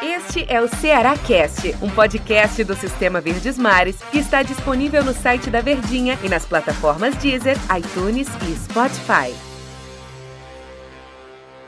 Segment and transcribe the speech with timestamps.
[0.00, 5.12] Este é o Ceará Cast, um podcast do Sistema Verdes Mares que está disponível no
[5.12, 9.34] site da Verdinha e nas plataformas Deezer, iTunes e Spotify.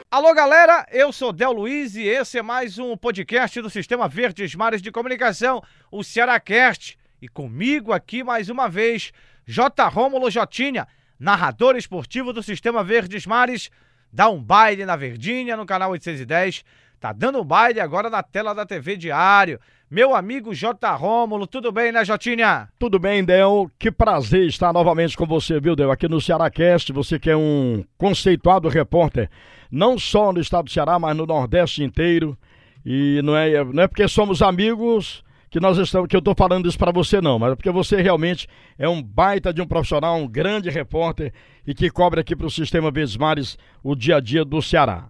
[0.09, 4.55] Alô, galera, eu sou Del Luiz e esse é mais um podcast do Sistema Verdes
[4.55, 6.97] Mares de Comunicação, o Cearacast.
[7.21, 9.13] E comigo aqui mais uma vez,
[9.45, 9.89] J.
[9.89, 10.87] Rômulo Jotinha,
[11.19, 13.69] narrador esportivo do Sistema Verdes Mares,
[14.13, 16.65] dá um baile na Verdinha no canal 810,
[17.01, 19.61] tá dando um baile agora na tela da TV Diário.
[19.91, 20.97] Meu amigo J.
[20.97, 22.69] Rômulo, tudo bem, né, Jotinha?
[22.79, 23.71] Tudo bem, Del.
[23.79, 25.91] Que prazer estar novamente com você, viu, Del?
[25.91, 29.31] Aqui no Cearacast, você que é um conceituado repórter,
[29.71, 32.37] não só no estado do Ceará, mas no Nordeste inteiro.
[32.85, 35.23] E não é, não é porque somos amigos
[35.55, 38.03] que nós estamos, que eu estou falando isso para você não, mas é porque você
[38.03, 41.33] realmente é um baita de um profissional, um grande repórter
[41.65, 45.09] e que cobre aqui para o Sistema Vesmares o dia a dia do Ceará.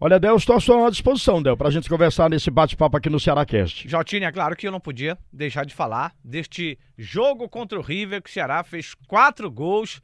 [0.00, 3.18] Olha, Del, estou à sua disposição, Del, para a gente conversar nesse bate-papo aqui no
[3.18, 3.88] Ceará Cast.
[3.88, 8.22] Jotinha, é claro que eu não podia deixar de falar deste jogo contra o River,
[8.22, 10.00] que o Ceará fez quatro gols,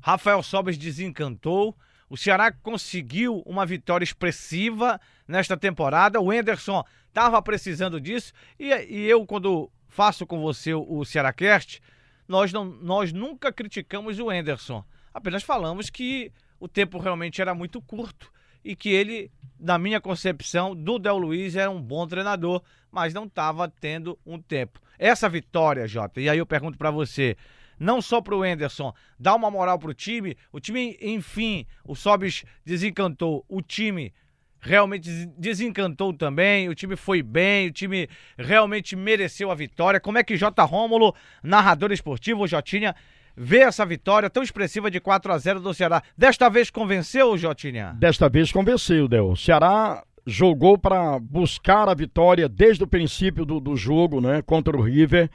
[0.00, 1.76] Rafael Sobes desencantou,
[2.08, 9.08] o Ceará conseguiu uma vitória expressiva nesta temporada, o Enderson estava precisando disso, e, e,
[9.08, 11.82] eu, quando faço com você o, o Ceará Cast,
[12.28, 16.30] nós, não, nós nunca criticamos o Enderson, apenas falamos que
[16.60, 18.30] o tempo realmente era muito curto
[18.64, 23.24] e que ele, na minha concepção, do Del Luiz era um bom treinador, mas não
[23.24, 24.80] estava tendo um tempo.
[24.98, 27.36] Essa vitória, Jota, e aí eu pergunto para você,
[27.78, 31.94] não só para o Enderson, dá uma moral para o time, o time, enfim, o
[31.96, 34.12] Sobis desencantou, o time
[34.60, 39.98] realmente desencantou também, o time foi bem, o time realmente mereceu a vitória.
[39.98, 40.62] Como é que J.
[40.64, 42.94] Rômulo, narrador esportivo, Jotinha,
[43.36, 46.02] vê essa vitória tão expressiva de 4 a 0 do Ceará.
[46.16, 47.94] Desta vez convenceu, Jotinha?
[47.98, 49.30] Desta vez convenceu, Del.
[49.30, 54.76] O Ceará jogou para buscar a vitória desde o princípio do, do jogo, né, contra
[54.76, 55.30] o River.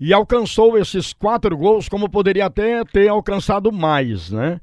[0.00, 4.60] E alcançou esses quatro gols, como poderia até ter alcançado mais, né?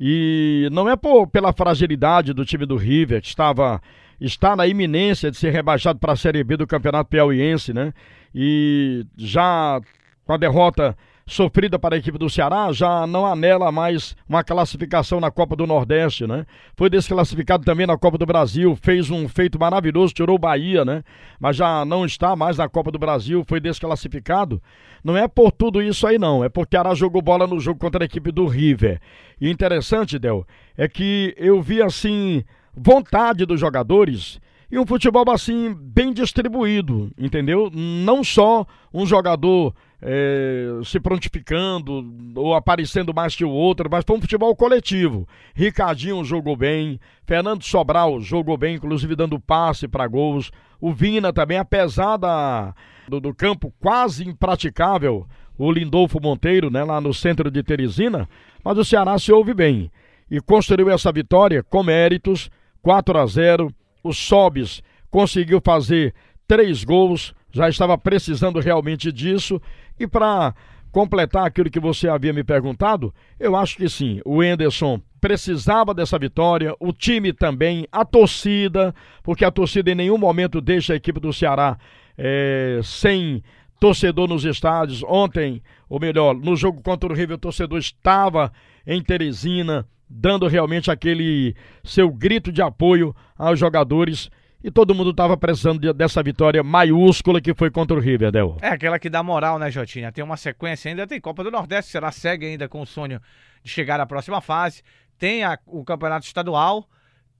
[0.00, 3.80] E não é por, pela fragilidade do time do River, que estava
[4.20, 7.92] está na iminência de ser rebaixado para a Série B do Campeonato Piauiense, né?
[8.34, 9.80] E já
[10.24, 10.96] com a derrota
[11.30, 15.64] sofrida para a equipe do Ceará, já não anela mais uma classificação na Copa do
[15.64, 16.44] Nordeste, né?
[16.76, 21.04] Foi desclassificado também na Copa do Brasil, fez um feito maravilhoso, tirou o Bahia, né?
[21.38, 24.60] Mas já não está mais na Copa do Brasil, foi desclassificado.
[25.04, 28.02] Não é por tudo isso aí não, é porque Ceará jogou bola no jogo contra
[28.02, 29.00] a equipe do River.
[29.40, 30.44] E interessante, Del,
[30.76, 32.42] é que eu vi assim
[32.74, 37.70] vontade dos jogadores e um futebol assim bem distribuído, entendeu?
[37.72, 44.16] Não só um jogador é, se prontificando ou aparecendo mais que o outro, mas foi
[44.16, 45.28] um futebol coletivo.
[45.54, 50.50] Ricardinho jogou bem, Fernando Sobral jogou bem, inclusive dando passe para gols.
[50.80, 52.74] O Vina também, apesar da,
[53.06, 55.26] do, do, campo quase impraticável,
[55.58, 58.26] o Lindolfo Monteiro, né, lá no centro de Teresina,
[58.64, 59.90] mas o Ceará se ouve bem
[60.30, 62.50] e construiu essa vitória com méritos,
[62.80, 63.74] 4 a 0.
[64.02, 66.14] O Sobis conseguiu fazer
[66.48, 69.60] três gols, já estava precisando realmente disso
[69.98, 70.54] e para
[70.92, 76.18] completar aquilo que você havia me perguntado, eu acho que sim, o Enderson precisava dessa
[76.18, 81.20] vitória, o time também, a torcida, porque a torcida em nenhum momento deixa a equipe
[81.20, 81.78] do Ceará
[82.16, 83.42] é, sem
[83.78, 85.02] torcedor nos estádios.
[85.04, 88.52] Ontem, ou melhor, no jogo contra o River, o torcedor estava
[88.86, 94.30] em Teresina, dando realmente aquele seu grito de apoio aos jogadores
[94.62, 98.56] e todo mundo estava precisando dessa vitória maiúscula que foi contra o River, Del.
[98.60, 100.12] É aquela que dá moral, né, Jotinha?
[100.12, 103.20] Tem uma sequência ainda, tem Copa do Nordeste, será segue ainda com o sonho
[103.62, 104.82] de chegar à próxima fase.
[105.18, 106.86] Tem a, o Campeonato Estadual,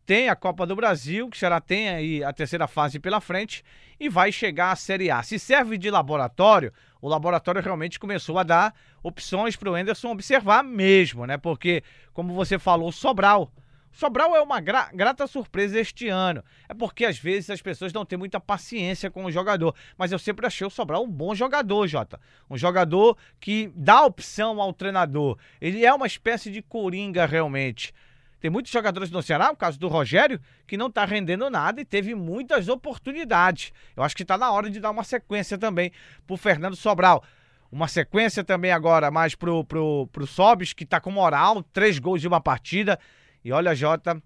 [0.07, 3.63] tem a Copa do Brasil, que será tem aí a terceira fase pela frente
[3.99, 5.23] e vai chegar à Série A.
[5.23, 6.73] Se serve de laboratório,
[7.03, 11.37] o laboratório realmente começou a dar opções para o Anderson observar mesmo, né?
[11.37, 11.83] Porque,
[12.13, 13.53] como você falou, Sobral
[13.93, 16.43] Sobral é uma gra grata surpresa este ano.
[16.69, 19.75] É porque às vezes as pessoas não têm muita paciência com o jogador.
[19.99, 22.21] Mas eu sempre achei o Sobral um bom jogador, Jota.
[22.49, 25.37] Um jogador que dá opção ao treinador.
[25.61, 27.93] Ele é uma espécie de coringa realmente.
[28.41, 31.85] Tem muitos jogadores no Ceará, o caso do Rogério, que não está rendendo nada e
[31.85, 33.71] teve muitas oportunidades.
[33.95, 35.93] Eu acho que está na hora de dar uma sequência também
[36.27, 37.23] pro Fernando Sobral.
[37.71, 42.21] Uma sequência também agora mais pro, pro, pro Sobis, que está com moral, três gols
[42.21, 42.99] de uma partida.
[43.45, 44.21] E olha, Jota,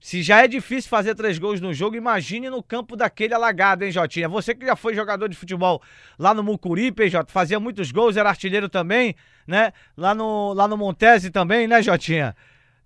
[0.00, 3.90] se já é difícil fazer três gols no jogo, imagine no campo daquele alagado, hein,
[3.90, 4.28] Jotinha?
[4.28, 5.82] Você que já foi jogador de futebol
[6.18, 9.14] lá no Mucuripe, Jota, fazia muitos gols, era artilheiro também,
[9.46, 9.72] né?
[9.96, 12.36] Lá no, lá no Montese também, né, Jotinha?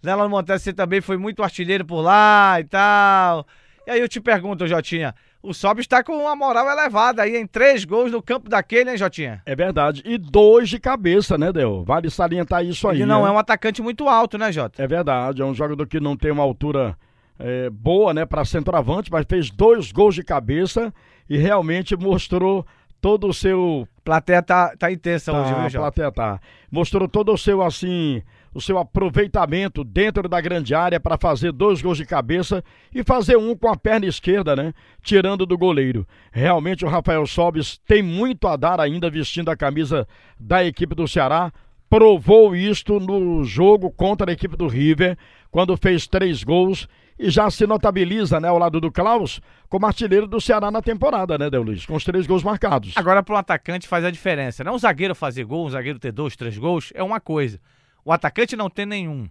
[0.02, 3.46] Lá no Montese você também foi muito artilheiro por lá e tal.
[3.86, 7.46] E aí eu te pergunto, Jotinha, o Sobe está com uma moral elevada aí em
[7.46, 9.42] três gols no campo daquele, hein, Jotinha?
[9.46, 10.02] É verdade.
[10.04, 11.82] E dois de cabeça, né, Del?
[11.82, 12.98] Vale salientar isso aí.
[12.98, 13.28] Ele não né?
[13.28, 14.82] é um atacante muito alto, né, Jota?
[14.82, 15.40] É verdade.
[15.40, 16.96] É um jogador que não tem uma altura
[17.38, 20.92] é, boa, né, para centroavante, mas fez dois gols de cabeça
[21.28, 22.66] e realmente mostrou
[23.00, 23.88] todo o seu.
[24.04, 25.82] Plateia tá, tá intensa tá, hoje, viu, A Jota?
[25.84, 26.40] plateia tá.
[26.70, 28.22] Mostrou todo o seu, assim,
[28.52, 32.64] o seu aproveitamento dentro da grande área para fazer dois gols de cabeça
[32.94, 34.72] e fazer um com a perna esquerda, né?
[35.02, 36.06] Tirando do goleiro.
[36.32, 40.06] Realmente o Rafael Sobis tem muito a dar ainda vestindo a camisa
[40.38, 41.52] da equipe do Ceará.
[41.88, 45.16] Provou isto no jogo contra a equipe do River,
[45.50, 46.88] quando fez três gols
[47.20, 51.36] e já se notabiliza, né, ao lado do Klaus, como artilheiro do Ceará na temporada,
[51.36, 51.84] né, Del Luiz?
[51.84, 52.94] Com os três gols marcados.
[52.96, 54.64] Agora, para um atacante faz a diferença.
[54.64, 57.60] Não um zagueiro fazer gol, um zagueiro ter dois, três gols, é uma coisa.
[58.04, 59.28] O atacante não tem nenhum.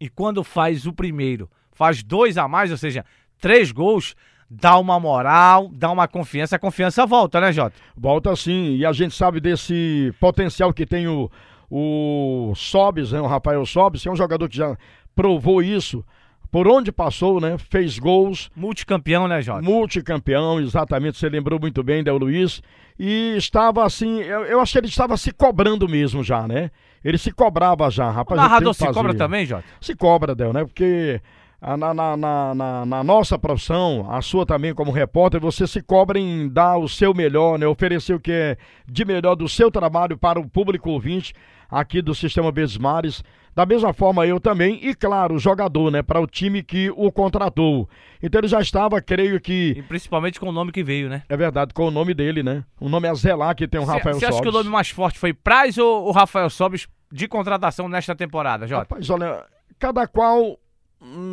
[0.00, 3.04] E quando faz o primeiro, faz dois a mais, ou seja,
[3.40, 4.14] três gols,
[4.50, 6.56] dá uma moral, dá uma confiança.
[6.56, 7.76] A confiança volta, né, Jota?
[7.96, 8.76] Volta sim.
[8.76, 11.30] E a gente sabe desse potencial que tem o,
[11.70, 14.76] o Sobis, né, o Rafael Sobis, que é um jogador que já
[15.14, 16.04] provou isso
[16.52, 17.56] por onde passou, né?
[17.56, 18.50] Fez gols.
[18.54, 19.62] Multicampeão, né, Jota?
[19.62, 22.62] Multicampeão, exatamente, você lembrou muito bem, Del Luiz.
[22.98, 26.70] E estava assim, eu, eu acho que ele estava se cobrando mesmo já, né?
[27.02, 28.38] Ele se cobrava já, rapaz.
[28.38, 29.64] O narrador se cobra também, Jota?
[29.80, 30.62] Se cobra, Del, né?
[30.62, 31.22] Porque
[31.62, 36.48] na, na, na, na- nossa profissão, a sua também como repórter, você se cobra em
[36.48, 37.66] dar o seu melhor, né?
[37.66, 38.56] Oferecer o que é
[38.86, 41.32] de melhor do seu trabalho para o público ouvinte
[41.70, 43.22] aqui do Sistema Verdes Mares.
[43.54, 46.02] Da mesma forma eu também, e claro, o jogador, né?
[46.02, 47.86] Para o time que o contratou.
[48.22, 51.22] Então ele já estava, creio que, E principalmente com o nome que veio, né?
[51.28, 52.64] é verdade, com o nome dele, né?
[52.80, 54.54] O nome a zelar que tem o Rafael Você acha que o Sobis.
[54.64, 58.80] nome mais forte foi Praz ou o Rafael Sobis de contratação nesta temporada, Jota?
[58.94, 59.44] Rapaz, olha,
[59.78, 60.58] cada qual...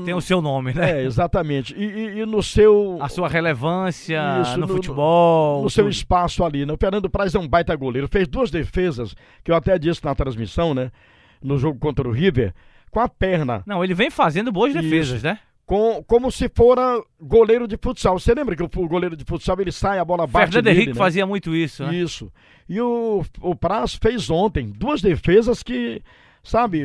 [0.06, 1.02] Tem o seu nome, né?
[1.02, 1.76] É, exatamente.
[1.78, 2.98] E, e- e no seu...
[3.02, 5.64] A sua relevância Isso, no, no- futebol.
[5.64, 6.74] no seu espaço ali, né?
[6.74, 8.08] O Fernando Praz é um baita goleiro.
[8.08, 10.92] Fez duas defesas, que eu até disse na transmissão, né?
[11.42, 12.54] No jogo contra o River,
[12.92, 14.82] com a perna, Não, ele vem fazendo boas Isso.
[14.82, 15.40] defesas, né?
[15.66, 18.18] com, como se fora goleiro de futsal.
[18.20, 20.78] Você lembra que o, o goleiro de futsal ele sai, a bola bate Fernando nele,
[20.78, 20.98] Henrique né?
[20.98, 21.94] fazia muito isso, né?
[21.94, 22.32] Isso.
[22.68, 26.02] E o, o Praz fez ontem duas defesas que,
[26.44, 26.80] sabe,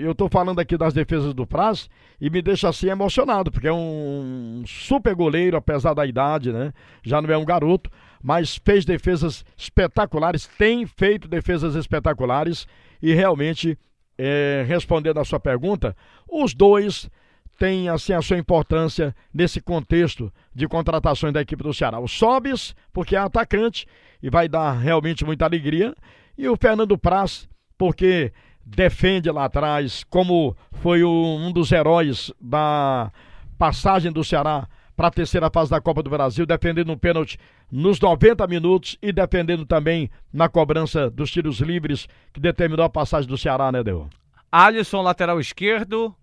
[0.00, 1.88] eu tô falando aqui das defesas do Praz
[2.20, 6.72] e me deixa assim emocionado, porque é um super goleiro, apesar da idade, né?
[7.02, 7.90] Já não é um garoto,
[8.22, 12.66] mas fez defesas espetaculares, tem feito defesas espetaculares
[13.02, 13.76] e realmente,
[14.16, 15.96] é, respondendo a sua pergunta,
[16.30, 17.10] os dois
[17.58, 21.98] têm assim a sua importância nesse contexto de contratações da equipe do Ceará.
[21.98, 23.86] O Sobis, porque é atacante
[24.22, 25.94] e vai dar realmente muita alegria,
[26.38, 28.32] e o Fernando Praz, porque
[28.64, 33.12] defende lá atrás, como foi um dos heróis da
[33.58, 37.38] passagem do Ceará para a terceira fase da Copa do Brasil, defendendo um pênalti
[37.70, 43.28] nos 90 minutos e defendendo também na cobrança dos tiros livres que determinou a passagem
[43.28, 44.08] do Ceará, né, Deu?
[44.50, 46.14] Alisson, lateral esquerdo,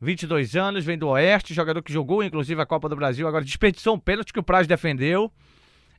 [0.00, 3.96] 22 anos, vem do Oeste, jogador que jogou inclusive a Copa do Brasil, agora desperdiçou
[3.96, 5.30] um pênalti que o Praz defendeu.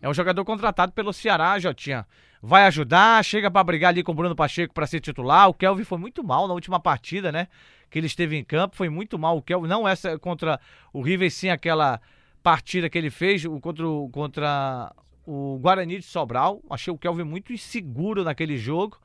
[0.02, 2.06] É um jogador contratado pelo Ceará, Jotinha.
[2.42, 5.50] Vai ajudar, chega pra brigar ali com o Bruno Pacheco pra ser titular.
[5.50, 7.48] O Kelvin foi muito mal na última partida, né?
[7.90, 9.38] Que ele esteve em campo, foi muito mal.
[9.38, 10.60] O Kelvin, não essa contra
[10.94, 12.00] o River, sim aquela
[12.44, 14.94] partida que ele fez contra, o- contra
[15.26, 16.62] o Guarani de Sobral.
[16.70, 18.98] Achei o Kelvin muito inseguro naquele jogo.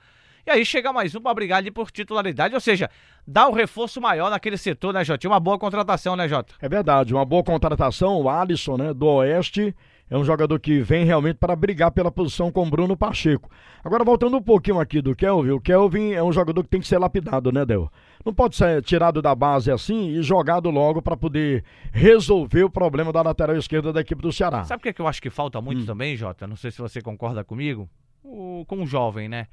[0.47, 2.91] E aí chega mais um pra brigar ali por titularidade, ou seja,
[3.27, 5.29] dá um reforço maior naquele setor, né, Jota?
[5.29, 6.55] Uma boa contratação, né, Jota?
[6.61, 9.75] É verdade, uma boa contratação, o Alisson, né, do Oeste,
[10.11, 13.49] é um jogador que vem realmente para brigar pela posição com o Bruno Pacheco.
[13.85, 16.87] Agora, voltando um pouquinho aqui do Kelvin, o Kelvin é um jogador que tem que
[16.89, 17.91] ser lapidado, né, Del?
[18.25, 23.13] Não pode ser tirado da base assim e jogado logo para poder resolver o problema
[23.13, 24.65] da lateral esquerda da equipe do Ceará.
[24.65, 25.63] Sabe o que, é que eu acho que falta Hum.
[25.63, 26.47] muito também, Jota?
[26.47, 27.89] Não sei se você concorda comigo.
[28.23, 29.47] O, com um jovem, né?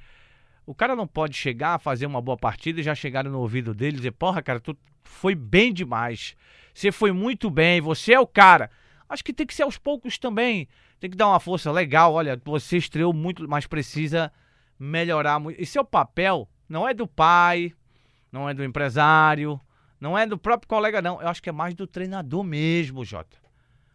[0.65, 3.93] O cara não pode chegar, fazer uma boa partida e já chegar no ouvido dele
[3.93, 6.35] e dizer: Porra, cara, tu foi bem demais.
[6.73, 8.69] Você foi muito bem, você é o cara.
[9.09, 10.67] Acho que tem que ser aos poucos também.
[10.99, 12.13] Tem que dar uma força legal.
[12.13, 14.31] Olha, você estreou muito, mas precisa
[14.79, 15.59] melhorar muito.
[15.61, 17.73] É o papel, não é do pai,
[18.31, 19.59] não é do empresário,
[19.99, 21.21] não é do próprio colega, não.
[21.21, 23.37] Eu acho que é mais do treinador mesmo, Jota.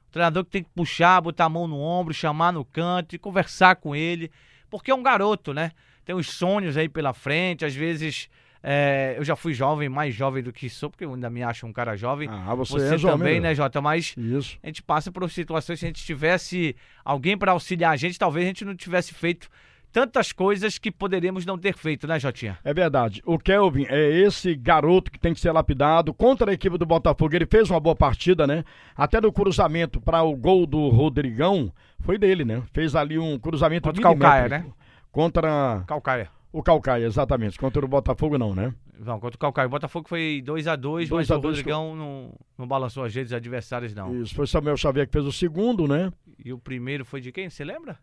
[0.08, 3.18] O treinador que tem que puxar, botar a mão no ombro, chamar no canto e
[3.18, 4.30] conversar com ele.
[4.68, 5.72] Porque é um garoto, né?
[6.04, 7.64] Tem os sonhos aí pela frente.
[7.64, 8.28] Às vezes,
[8.62, 11.66] é, eu já fui jovem, mais jovem do que sou, porque eu ainda me acho
[11.66, 12.28] um cara jovem.
[12.30, 13.80] Ah, você, Você é jovem, também, né, Jota?
[13.80, 14.56] Mas Isso.
[14.62, 18.44] a gente passa por situações, se a gente tivesse alguém para auxiliar a gente, talvez
[18.44, 19.48] a gente não tivesse feito
[19.92, 22.58] tantas coisas que poderíamos não ter feito, né, Jotinha?
[22.64, 23.20] É verdade.
[23.26, 27.34] O Kelvin é esse garoto que tem que ser lapidado contra a equipe do Botafogo.
[27.34, 28.64] Ele fez uma boa partida, né?
[28.96, 32.62] Até no cruzamento para o gol do Rodrigão, foi dele, né?
[32.72, 34.66] Fez ali um cruzamento contra o Calcaia, né?
[35.10, 36.30] Contra Calcaia.
[36.52, 37.58] O Calcaia, exatamente.
[37.58, 38.74] Contra o Botafogo não, né?
[38.98, 39.66] Não, contra o Calcaia.
[39.66, 44.14] O Botafogo foi 2x2, mas o Rodrigão não, não balançou as redes adversárias, não.
[44.20, 46.12] Isso, foi Samuel Xavier que fez o segundo, né?
[46.44, 47.48] E o primeiro foi de quem?
[47.48, 47.98] Você lembra?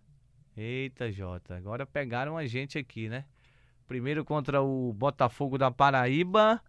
[0.57, 3.25] Eita, Jota, agora pegaram a gente aqui, né?
[3.87, 6.61] Primeiro contra o Botafogo da Paraíba.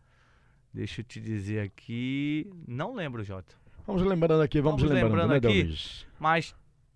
[0.72, 2.49] Deixa eu te dizer aqui.
[2.68, 3.54] Não lembro, Jota.
[3.87, 5.76] Vamos lembrando aqui, vamos, vamos lembrando, lembrando né, aqui.
[6.18, 6.54] Mas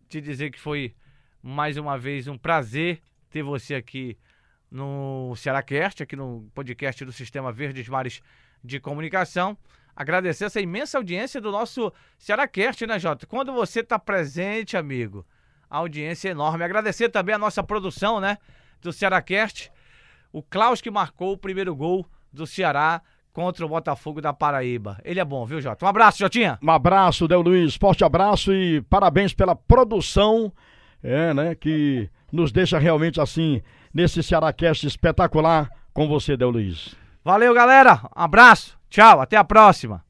[0.08, 0.94] te dizer que foi
[1.42, 4.16] mais uma vez um prazer ter você aqui
[4.74, 8.20] no Cearacast, aqui no podcast do Sistema Verdes Mares
[8.62, 9.56] de Comunicação.
[9.94, 13.24] Agradecer essa imensa audiência do nosso Cearacast, né, Jota?
[13.24, 15.24] Quando você está presente, amigo,
[15.70, 16.64] a audiência é enorme.
[16.64, 18.36] Agradecer também a nossa produção, né,
[18.82, 19.70] do Cearacast,
[20.32, 23.00] o Klaus que marcou o primeiro gol do Ceará
[23.32, 25.00] contra o Botafogo da Paraíba.
[25.04, 25.84] Ele é bom, viu, Jota?
[25.84, 26.58] Um abraço, Jotinha.
[26.60, 27.76] Um abraço, Del Luiz.
[27.76, 30.52] Forte abraço e parabéns pela produção,
[31.00, 33.62] é, né, que nos deixa realmente assim,
[33.94, 36.94] nesse Cearacast espetacular com você, Del Luiz.
[37.24, 38.02] Valeu, galera.
[38.14, 38.76] Abraço.
[38.90, 39.20] Tchau.
[39.20, 40.03] Até a próxima.